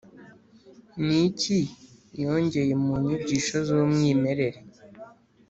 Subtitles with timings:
[1.05, 1.59] ni iki
[2.23, 4.59] yongeye mu nyigisho z’umwimerere